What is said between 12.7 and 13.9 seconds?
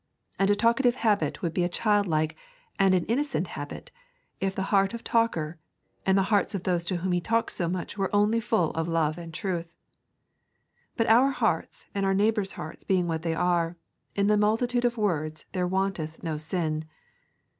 being what they are,